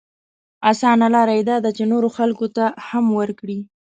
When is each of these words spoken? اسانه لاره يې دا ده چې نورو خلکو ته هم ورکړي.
اسانه 0.71 1.07
لاره 1.15 1.33
يې 1.37 1.43
دا 1.49 1.57
ده 1.63 1.69
چې 1.77 1.83
نورو 1.91 2.09
خلکو 2.17 2.45
ته 2.55 2.65
هم 2.87 3.05
ورکړي. 3.19 3.59